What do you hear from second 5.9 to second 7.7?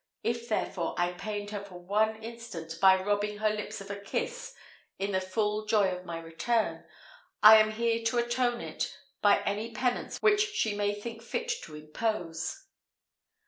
of my return, I